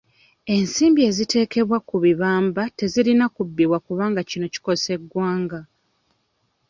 ensimbi 0.55 1.01
eziteekebwa 1.09 1.77
ku 1.87 1.95
bibamba 2.03 2.63
tezirina 2.77 3.25
kubbibwa 3.35 3.77
kubanga 3.85 4.21
kino 4.29 4.45
kikosa 4.53 4.89
eggwanga. 4.97 5.59